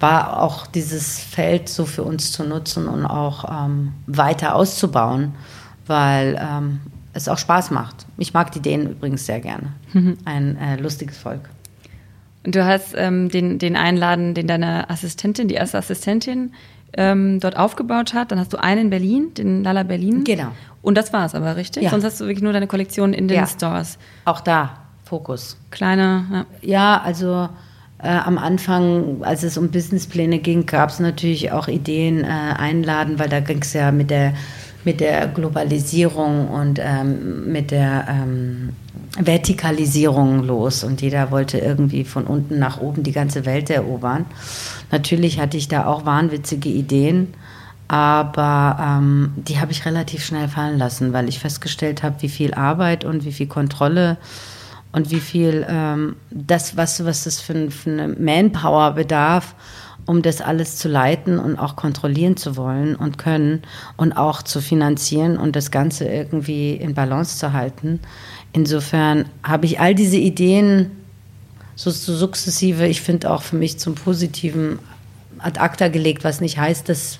[0.00, 5.34] war auch dieses Feld so für uns zu nutzen und auch ähm, weiter auszubauen,
[5.86, 6.80] weil ähm,
[7.18, 8.06] es auch Spaß macht.
[8.16, 9.72] Ich mag die Dänen übrigens sehr gerne.
[9.92, 10.18] Mhm.
[10.24, 11.48] Ein äh, lustiges Volk.
[12.44, 16.52] Und du hast ähm, den, den Einladen, den deine Assistentin, die erste Assistentin,
[16.94, 18.32] ähm, dort aufgebaut hat.
[18.32, 20.24] Dann hast du einen in Berlin, den Lala Berlin.
[20.24, 20.48] Genau.
[20.80, 21.82] Und das war es aber, richtig?
[21.82, 21.90] Ja.
[21.90, 23.46] Sonst hast du wirklich nur deine Kollektion in den ja.
[23.46, 23.98] Stores.
[24.24, 25.58] Auch da, Fokus.
[25.70, 26.46] Kleine, ja.
[26.62, 27.48] Ja, also
[27.98, 33.18] äh, am Anfang, als es um Businesspläne ging, gab es natürlich auch Ideen, äh, einladen,
[33.18, 34.34] weil da ging es ja mit der
[34.84, 38.70] mit der Globalisierung und ähm, mit der ähm,
[39.18, 44.26] Vertikalisierung los und jeder wollte irgendwie von unten nach oben die ganze Welt erobern.
[44.90, 47.34] Natürlich hatte ich da auch wahnwitzige Ideen,
[47.88, 52.54] aber ähm, die habe ich relativ schnell fallen lassen, weil ich festgestellt habe, wie viel
[52.54, 54.18] Arbeit und wie viel Kontrolle
[54.92, 59.54] und wie viel ähm, das, was, was das für, für eine Manpower bedarf
[60.08, 63.60] um das alles zu leiten und auch kontrollieren zu wollen und können
[63.98, 68.00] und auch zu finanzieren und das Ganze irgendwie in Balance zu halten.
[68.54, 70.90] Insofern habe ich all diese Ideen
[71.76, 74.78] so, so sukzessive, ich finde auch für mich zum Positiven
[75.40, 77.18] ad acta gelegt, was nicht heißt, dass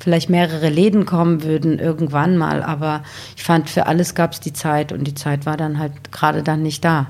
[0.00, 3.04] vielleicht mehrere Läden kommen würden irgendwann mal, aber
[3.36, 6.42] ich fand, für alles gab es die Zeit und die Zeit war dann halt gerade
[6.42, 7.06] dann nicht da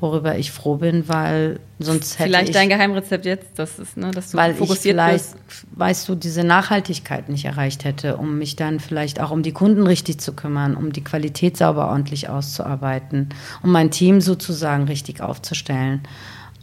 [0.00, 2.54] worüber ich froh bin, weil sonst hätte vielleicht ich...
[2.54, 5.66] dein Geheimrezept jetzt, das ist, ne, dass du weil fokussiert ich vielleicht, bist.
[5.72, 9.86] weißt du, diese Nachhaltigkeit nicht erreicht hätte, um mich dann vielleicht auch um die Kunden
[9.86, 13.28] richtig zu kümmern, um die Qualität sauber ordentlich auszuarbeiten,
[13.62, 16.00] um mein Team sozusagen richtig aufzustellen.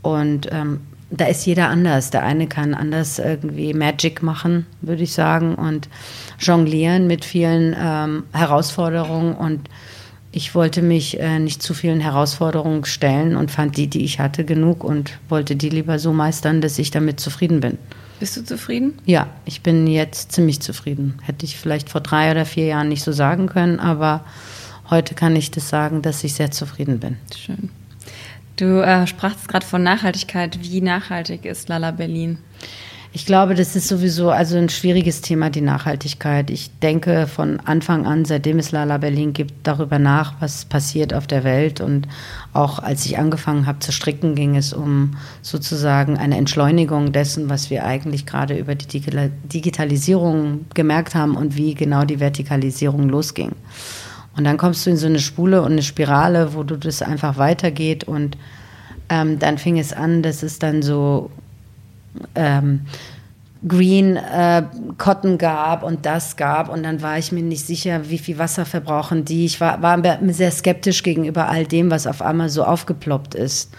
[0.02, 2.10] Und ähm, da ist jeder anders.
[2.10, 5.88] Der eine kann anders irgendwie Magic machen, würde ich sagen, und
[6.40, 9.70] jonglieren mit vielen ähm, Herausforderungen und
[10.38, 14.46] ich wollte mich äh, nicht zu vielen Herausforderungen stellen und fand die, die ich hatte,
[14.46, 17.80] genug und wollte die lieber so meistern, dass ich damit zufrieden bin.
[18.20, 18.94] Bist du zufrieden?
[19.06, 21.18] Ja, ich bin jetzt ziemlich zufrieden.
[21.24, 24.24] Hätte ich vielleicht vor drei oder vier Jahren nicht so sagen können, aber
[24.92, 27.18] heute kann ich das sagen, dass ich sehr zufrieden bin.
[27.36, 27.72] Schön.
[28.58, 30.60] Du äh, sprachst gerade von Nachhaltigkeit.
[30.62, 32.38] Wie nachhaltig ist Lala Berlin?
[33.14, 36.50] Ich glaube, das ist sowieso also ein schwieriges Thema, die Nachhaltigkeit.
[36.50, 41.26] Ich denke von Anfang an, seitdem es Lala Berlin gibt, darüber nach, was passiert auf
[41.26, 41.80] der Welt.
[41.80, 42.08] Und
[42.54, 47.70] auch als ich angefangen habe zu stricken, ging es um sozusagen eine Entschleunigung dessen, was
[47.70, 49.02] wir eigentlich gerade über die
[49.46, 53.54] Digitalisierung gemerkt haben und wie genau die Vertikalisierung losging.
[54.36, 57.38] Und dann kommst du in so eine Spule und eine Spirale, wo du das einfach
[57.38, 58.38] weitergeht und
[59.10, 61.32] ähm, dann fing es an, dass es dann so
[62.36, 62.82] ähm,
[63.68, 64.64] Green äh,
[64.98, 68.66] Cotton gab und das gab und dann war ich mir nicht sicher, wie viel Wasser
[68.66, 69.46] verbrauchen die.
[69.46, 73.74] Ich war, war sehr skeptisch gegenüber all dem, was auf einmal so aufgeploppt ist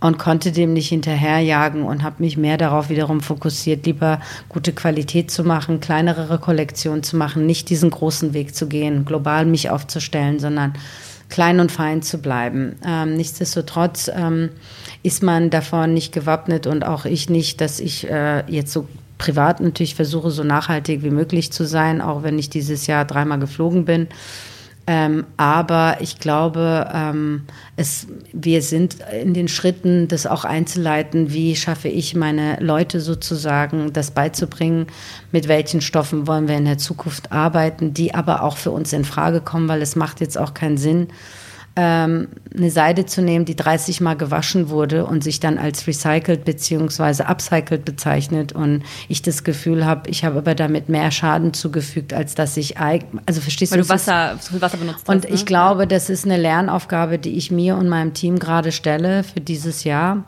[0.00, 5.30] und konnte dem nicht hinterherjagen und habe mich mehr darauf wiederum fokussiert, lieber gute Qualität
[5.30, 10.40] zu machen, kleinere Kollektionen zu machen, nicht diesen großen Weg zu gehen, global mich aufzustellen,
[10.40, 10.74] sondern
[11.30, 12.76] klein und fein zu bleiben.
[12.86, 14.50] Ähm, nichtsdestotrotz ähm,
[15.04, 18.88] ist man davon nicht gewappnet und auch ich nicht, dass ich äh, jetzt so
[19.18, 23.38] privat natürlich versuche, so nachhaltig wie möglich zu sein, auch wenn ich dieses Jahr dreimal
[23.38, 24.08] geflogen bin.
[24.86, 27.42] Ähm, aber ich glaube, ähm,
[27.76, 33.92] es, wir sind in den Schritten, das auch einzuleiten, wie schaffe ich meine Leute sozusagen,
[33.92, 34.86] das beizubringen,
[35.32, 39.04] mit welchen Stoffen wollen wir in der Zukunft arbeiten, die aber auch für uns in
[39.04, 41.08] Frage kommen, weil es macht jetzt auch keinen Sinn,
[41.76, 46.44] ähm, eine Seide zu nehmen, die 30 Mal gewaschen wurde und sich dann als recycelt
[46.44, 47.24] bzw.
[47.24, 52.36] upcycled bezeichnet und ich das Gefühl habe, ich habe aber damit mehr Schaden zugefügt, als
[52.36, 55.32] dass ich also verstehst Weil du, du Wasser, so viel Wasser benutzt und hast.
[55.32, 55.46] ich ne?
[55.46, 59.82] glaube, das ist eine Lernaufgabe, die ich mir und meinem Team gerade stelle für dieses
[59.82, 60.24] Jahr,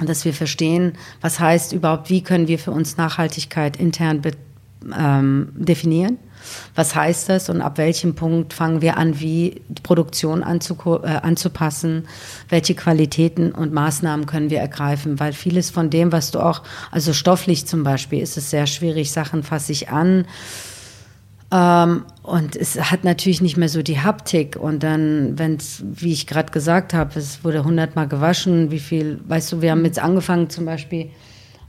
[0.00, 4.22] dass wir verstehen, was heißt überhaupt, wie können wir für uns Nachhaltigkeit intern
[4.98, 6.16] ähm, definieren
[6.74, 12.08] was heißt das und ab welchem Punkt fangen wir an, wie die Produktion äh, anzupassen?
[12.48, 15.18] Welche Qualitäten und Maßnahmen können wir ergreifen?
[15.20, 19.12] Weil vieles von dem, was du auch, also stofflich zum Beispiel, ist es sehr schwierig,
[19.12, 20.26] Sachen fasse ich an.
[21.52, 24.56] Ähm, und es hat natürlich nicht mehr so die Haptik.
[24.56, 29.20] Und dann, wenn es, wie ich gerade gesagt habe, es wurde hundertmal gewaschen, wie viel,
[29.26, 31.10] weißt du, wir haben jetzt angefangen zum Beispiel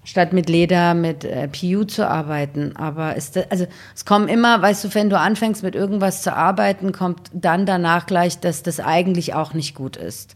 [0.07, 2.75] statt mit Leder, mit äh, PU zu arbeiten.
[2.77, 6.93] Aber es, also, es kommen immer, weißt du, wenn du anfängst mit irgendwas zu arbeiten,
[6.93, 10.35] kommt dann danach gleich, dass das eigentlich auch nicht gut ist.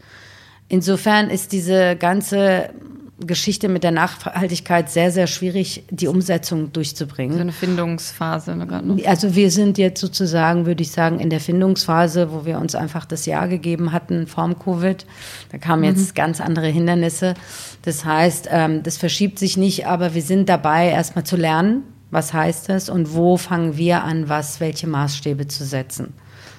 [0.68, 2.70] Insofern ist diese ganze
[3.28, 7.36] Geschichte mit der Nachhaltigkeit sehr, sehr schwierig, die Umsetzung durchzubringen.
[7.36, 8.56] So eine Findungsphase.
[8.56, 9.04] Ne?
[9.06, 13.06] Also wir sind jetzt sozusagen, würde ich sagen, in der Findungsphase, wo wir uns einfach
[13.06, 15.06] das Jahr gegeben hatten vorm Covid.
[15.52, 16.16] Da kamen jetzt mhm.
[16.16, 17.36] ganz andere Hindernisse.
[17.84, 22.34] Das heißt, ähm, das verschiebt sich nicht, aber wir sind dabei, erstmal zu lernen, was
[22.34, 26.14] heißt das und wo fangen wir an, was, welche Maßstäbe zu setzen.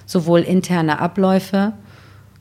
[0.07, 1.73] Sowohl interne Abläufe,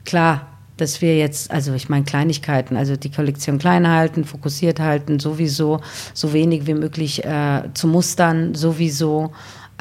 [0.04, 5.20] klar, dass wir jetzt, also ich meine Kleinigkeiten, also die Kollektion klein halten, fokussiert halten,
[5.20, 5.80] sowieso,
[6.14, 9.32] so wenig wie möglich äh, zu mustern, sowieso.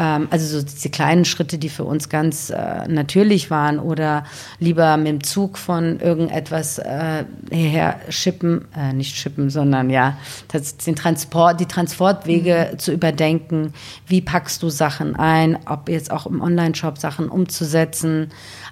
[0.01, 4.23] Ähm, also so diese kleinen Schritte, die für uns ganz äh, natürlich waren oder
[4.59, 10.77] lieber mit dem Zug von irgendetwas äh, hierher schippen, äh, nicht schippen, sondern ja, das,
[10.77, 12.79] den Transport, die Transportwege mhm.
[12.79, 13.73] zu überdenken.
[14.07, 18.31] Wie packst du Sachen ein, ob jetzt auch im Online-Shop Sachen umzusetzen.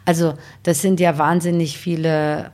[0.09, 2.49] Also das sind ja wahnsinnig viele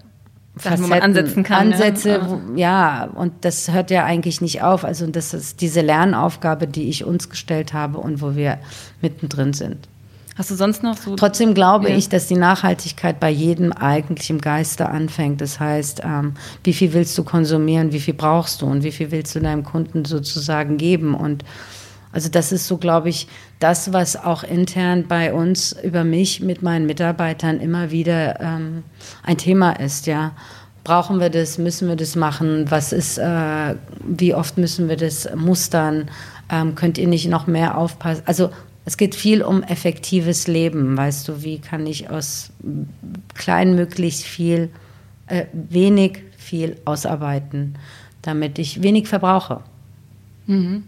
[0.62, 1.72] wo man ansetzen kann.
[1.72, 2.30] Ansätze, ja.
[2.30, 4.84] Wo, ja, und das hört ja eigentlich nicht auf.
[4.84, 8.58] Also das ist diese Lernaufgabe, die ich uns gestellt habe und wo wir
[9.02, 9.88] mittendrin sind.
[10.36, 11.16] Hast du sonst noch so?
[11.16, 11.96] Trotzdem glaube ja.
[11.96, 15.40] ich, dass die Nachhaltigkeit bei jedem eigentlich im Geiste anfängt.
[15.40, 16.34] Das heißt, ähm,
[16.66, 19.64] wie viel willst du konsumieren, wie viel brauchst du und wie viel willst du deinem
[19.64, 21.46] Kunden sozusagen geben und
[22.16, 23.28] also das ist so, glaube ich,
[23.60, 28.84] das, was auch intern bei uns über mich mit meinen Mitarbeitern immer wieder ähm,
[29.22, 30.32] ein Thema ist, ja.
[30.86, 31.58] Brauchen wir das?
[31.58, 32.72] Müssen wir das machen?
[32.72, 36.10] Was ist, äh, wie oft müssen wir das mustern?
[36.50, 38.24] Ähm, könnt ihr nicht noch mehr aufpassen?
[38.26, 38.50] Also
[38.86, 42.52] es geht viel um effektives Leben, weißt du, wie kann ich aus
[43.34, 44.70] klein möglichst viel,
[45.28, 47.76] äh, wenig viel ausarbeiten,
[48.22, 49.60] damit ich wenig verbrauche.
[50.48, 50.84] Mhm.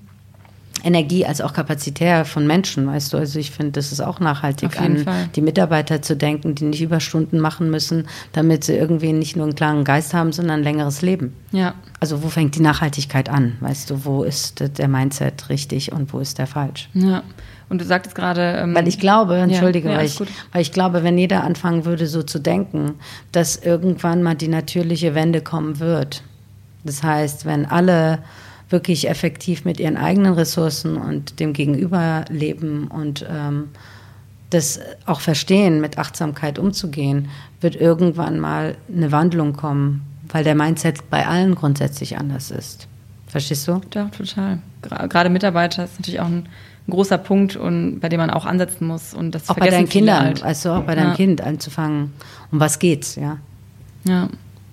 [0.84, 3.18] Energie als auch kapazitär von Menschen, weißt du.
[3.18, 5.30] Also ich finde, das ist auch nachhaltig, an Fall.
[5.36, 9.56] die Mitarbeiter zu denken, die nicht Überstunden machen müssen, damit sie irgendwie nicht nur einen
[9.56, 11.34] klaren Geist haben, sondern ein längeres Leben.
[11.52, 11.74] Ja.
[12.00, 13.58] Also wo fängt die Nachhaltigkeit an?
[13.60, 16.90] Weißt du, wo ist der Mindset richtig und wo ist der falsch?
[16.94, 17.24] Ja.
[17.70, 18.60] Und du sagtest gerade.
[18.62, 22.08] Ähm, weil ich glaube, entschuldige, ja, weil, ich, weil ich glaube, wenn jeder anfangen würde,
[22.08, 22.96] so zu denken,
[23.32, 26.24] dass irgendwann mal die natürliche Wende kommen wird.
[26.84, 28.20] Das heißt, wenn alle
[28.70, 33.70] wirklich effektiv mit ihren eigenen Ressourcen und dem Gegenüber leben und ähm,
[34.50, 37.30] das auch verstehen, mit Achtsamkeit umzugehen,
[37.62, 42.88] wird irgendwann mal eine Wandlung kommen, weil der Mindset bei allen grundsätzlich anders ist.
[43.28, 43.82] Verstehst du?
[43.94, 44.60] Ja, total.
[44.82, 46.48] Gerade Mitarbeiter ist natürlich auch ein,
[46.90, 50.24] großer Punkt und bei dem man auch ansetzen muss und das auch bei deinen Kindern,
[50.24, 50.44] halt.
[50.44, 51.16] also auch bei deinem ja.
[51.16, 52.14] Kind anzufangen.
[52.52, 53.38] Um was geht's, ja?
[54.06, 54.30] Ja.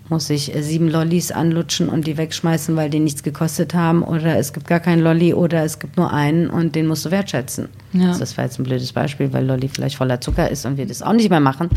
[0.09, 4.03] Muss ich äh, sieben Lollis anlutschen und die wegschmeißen, weil die nichts gekostet haben.
[4.03, 7.11] Oder es gibt gar keinen Lolli oder es gibt nur einen und den musst du
[7.11, 7.69] wertschätzen.
[7.93, 8.09] Ja.
[8.09, 10.87] Also das war jetzt ein blödes Beispiel, weil Lolli vielleicht voller Zucker ist und wir
[10.87, 11.71] das auch nicht mehr machen.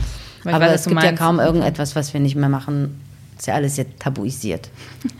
[0.44, 3.00] Weil Aber weiß, es gibt ja kaum irgendetwas, was wir nicht mehr machen.
[3.38, 4.70] Ist ja alles jetzt tabuisiert.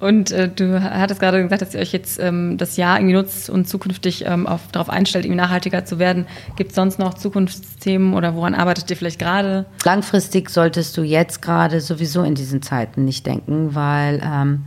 [0.00, 3.50] Und äh, du hattest gerade gesagt, dass ihr euch jetzt ähm, das Jahr irgendwie nutzt
[3.50, 6.26] und zukünftig ähm, auf, darauf einstellt, irgendwie nachhaltiger zu werden.
[6.56, 9.66] Gibt es sonst noch Zukunftsthemen oder woran arbeitet ihr vielleicht gerade?
[9.84, 14.64] Langfristig solltest du jetzt gerade sowieso in diesen Zeiten nicht denken, weil ähm,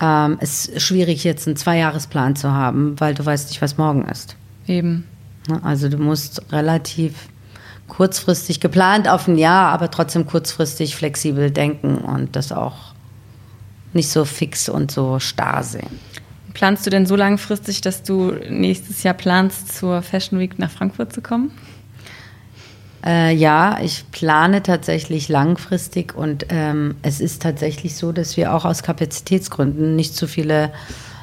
[0.00, 4.04] ähm, es ist schwierig jetzt einen Zweijahresplan zu haben, weil du weißt nicht, was morgen
[4.08, 4.36] ist.
[4.66, 5.06] Eben.
[5.48, 7.28] Ne, also du musst relativ
[7.88, 12.94] kurzfristig geplant auf ein Jahr, aber trotzdem kurzfristig flexibel denken und das auch
[13.92, 15.98] nicht so fix und so starr sehen.
[16.54, 21.12] Planst du denn so langfristig, dass du nächstes Jahr planst, zur Fashion Week nach Frankfurt
[21.12, 21.52] zu kommen?
[23.04, 28.64] Äh, ja, ich plane tatsächlich langfristig und ähm, es ist tatsächlich so, dass wir auch
[28.64, 30.70] aus Kapazitätsgründen nicht zu viele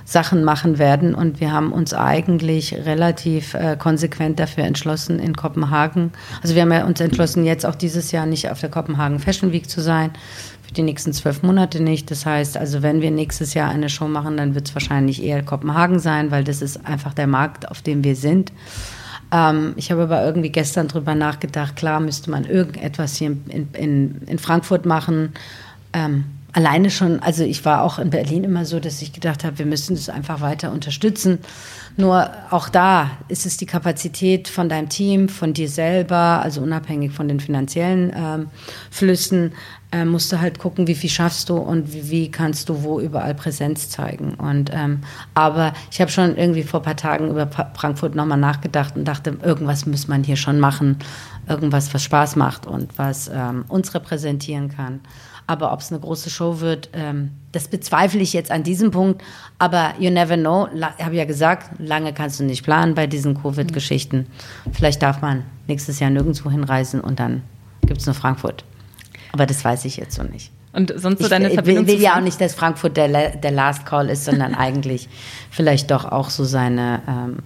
[0.03, 6.13] Sachen machen werden und wir haben uns eigentlich relativ äh, konsequent dafür entschlossen, in Kopenhagen,
[6.41, 9.51] also wir haben ja uns entschlossen, jetzt auch dieses Jahr nicht auf der Kopenhagen Fashion
[9.51, 10.12] Week zu sein,
[10.67, 12.12] für die nächsten zwölf Monate nicht.
[12.12, 15.41] Das heißt, also wenn wir nächstes Jahr eine Show machen, dann wird es wahrscheinlich eher
[15.41, 18.51] Kopenhagen sein, weil das ist einfach der Markt, auf dem wir sind.
[19.32, 24.21] Ähm, ich habe aber irgendwie gestern drüber nachgedacht, klar müsste man irgendetwas hier in, in,
[24.27, 25.34] in Frankfurt machen.
[25.93, 29.60] Ähm, alleine schon, also ich war auch in Berlin immer so, dass ich gedacht habe,
[29.60, 31.39] wir müssen es einfach weiter unterstützen.
[31.97, 37.12] Nur auch da ist es die Kapazität von deinem Team, von dir selber, also unabhängig
[37.12, 38.47] von den finanziellen ähm,
[38.91, 39.53] Flüssen,
[39.91, 42.99] äh, musst du halt gucken, wie viel schaffst du und wie, wie kannst du wo
[42.99, 44.33] überall Präsenz zeigen.
[44.36, 45.01] Und ähm,
[45.33, 49.38] aber ich habe schon irgendwie vor ein paar Tagen über Frankfurt nochmal nachgedacht und dachte,
[49.41, 50.97] irgendwas muss man hier schon machen,
[51.47, 54.99] irgendwas, was Spaß macht und was ähm, uns repräsentieren kann.
[55.47, 59.23] Aber ob es eine große Show wird, ähm, das bezweifle ich jetzt an diesem Punkt.
[59.57, 60.67] Aber you never know.
[60.97, 64.27] Ich habe ja gesagt, lange kannst du nicht planen bei diesen Covid-Geschichten.
[64.73, 67.43] Vielleicht darf man nächstes Jahr nirgendwo hinreisen und dann
[67.86, 68.65] gibt es nur Frankfurt.
[69.31, 70.51] Aber das weiß ich jetzt so nicht.
[70.73, 73.51] Und sonst so deine ich, Verbindung will, will ja auch nicht, dass Frankfurt der, der
[73.51, 75.10] Last Call ist, sondern eigentlich
[75.49, 77.38] vielleicht doch auch so seine, ähm,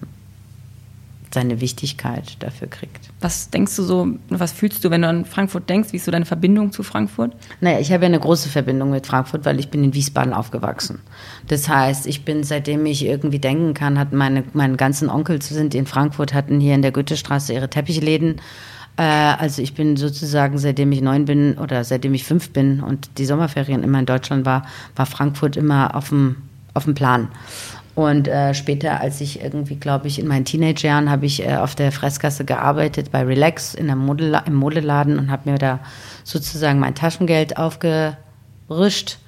[1.34, 3.10] seine Wichtigkeit dafür kriegt.
[3.20, 5.92] Was denkst du so, was fühlst du, wenn du an Frankfurt denkst?
[5.92, 7.32] Wie ist so deine Verbindung zu Frankfurt?
[7.60, 11.00] Naja, ich habe ja eine große Verbindung mit Frankfurt, weil ich bin in Wiesbaden aufgewachsen.
[11.48, 15.74] Das heißt, ich bin, seitdem ich irgendwie denken kann, hatten meine, meine ganzen Onkels sind
[15.74, 18.40] in Frankfurt, hatten hier in der Goethestraße ihre Teppichläden
[18.96, 23.18] äh, also ich bin sozusagen, seitdem ich neun bin oder seitdem ich fünf bin und
[23.18, 24.66] die Sommerferien immer in Deutschland war,
[24.96, 26.36] war Frankfurt immer auf dem,
[26.74, 27.28] auf dem Plan.
[27.94, 31.74] Und äh, später, als ich irgendwie, glaube ich, in meinen Teenagerjahren habe ich äh, auf
[31.74, 35.80] der Fressgasse gearbeitet bei Relax in der Modela im Modeladen und habe mir da
[36.24, 39.18] sozusagen mein Taschengeld aufgerischt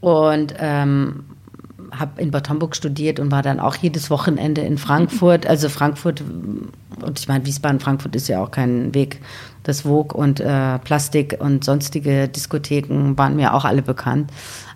[0.00, 1.24] und ähm,
[1.98, 5.46] habe in Bad Homburg studiert und war dann auch jedes Wochenende in Frankfurt.
[5.54, 6.22] Also Frankfurt,
[7.00, 9.20] und ich meine, Wiesbaden, Frankfurt ist ja auch kein Weg.
[9.62, 14.30] Das Vogue und äh, Plastik und sonstige Diskotheken waren mir auch alle bekannt.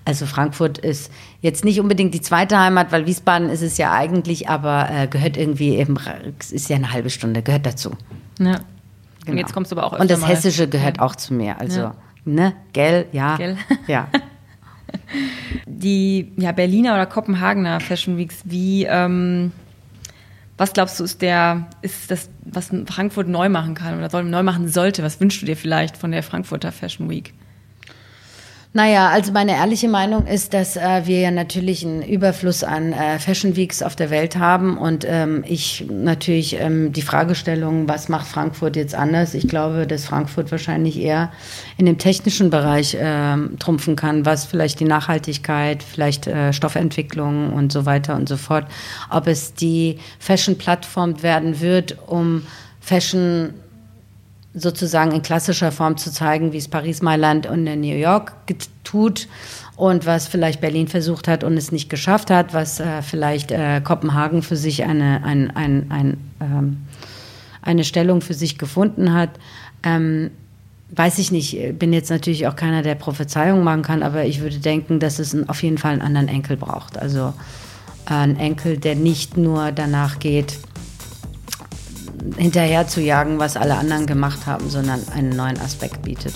[0.08, 4.48] Also Frankfurt ist jetzt nicht unbedingt die zweite Heimat, weil Wiesbaden ist es ja eigentlich,
[4.48, 5.98] aber äh, gehört irgendwie eben,
[6.38, 7.90] ist ja eine halbe Stunde, gehört dazu.
[8.38, 8.52] Ja.
[8.54, 8.62] Genau.
[9.32, 11.02] Und jetzt kommst du aber auch Und das Hessische gehört ja.
[11.02, 11.60] auch zu mir.
[11.60, 11.94] Also, ja.
[12.24, 13.36] ne, gell, ja.
[13.36, 13.58] Gell.
[13.86, 14.08] Ja.
[15.66, 19.52] Die ja, Berliner oder Kopenhagener Fashion Weeks, wie, ähm,
[20.56, 24.42] was glaubst du, ist der, ist das, was Frankfurt neu machen kann oder soll, neu
[24.42, 25.02] machen sollte?
[25.02, 27.34] Was wünschst du dir vielleicht von der Frankfurter Fashion Week?
[28.78, 33.18] Naja, also meine ehrliche Meinung ist, dass äh, wir ja natürlich einen Überfluss an äh,
[33.18, 38.28] Fashion Weeks auf der Welt haben und ähm, ich natürlich ähm, die Fragestellung, was macht
[38.28, 39.34] Frankfurt jetzt anders?
[39.34, 41.32] Ich glaube, dass Frankfurt wahrscheinlich eher
[41.76, 47.72] in dem technischen Bereich äh, trumpfen kann, was vielleicht die Nachhaltigkeit, vielleicht äh, Stoffentwicklung und
[47.72, 48.66] so weiter und so fort.
[49.10, 52.46] Ob es die Fashion-Plattform werden wird, um
[52.80, 53.54] Fashion
[54.54, 58.34] sozusagen in klassischer Form zu zeigen, wie es Paris, Mailand und New York
[58.82, 59.28] tut
[59.76, 63.80] und was vielleicht Berlin versucht hat und es nicht geschafft hat, was äh, vielleicht äh,
[63.82, 66.78] Kopenhagen für sich eine, ein, ein, ein, ähm,
[67.62, 69.30] eine Stellung für sich gefunden hat.
[69.82, 70.30] Ähm,
[70.90, 74.58] weiß ich nicht, bin jetzt natürlich auch keiner, der Prophezeiungen machen kann, aber ich würde
[74.58, 76.98] denken, dass es auf jeden Fall einen anderen Enkel braucht.
[76.98, 77.34] Also
[78.08, 80.58] äh, einen Enkel, der nicht nur danach geht,
[82.36, 86.34] hinterher zu jagen, was alle anderen gemacht haben, sondern einen neuen Aspekt bietet.